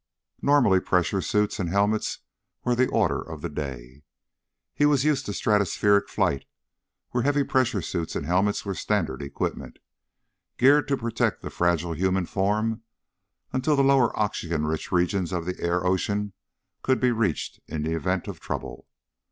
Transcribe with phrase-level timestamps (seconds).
[0.41, 2.21] Normally pressure suits and helmets
[2.63, 4.01] were the order of the day.
[4.73, 6.45] He was used to stratospheric flight
[7.11, 9.77] where heavy pressure suits and helmets were standard equipment;
[10.57, 12.81] gear to protect the fragile human form
[13.53, 16.33] until the lower oxygen rich regions of the air ocean
[16.81, 18.87] could be reached in event of trouble.